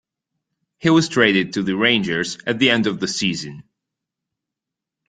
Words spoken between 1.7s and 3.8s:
Rangers at the end of the season.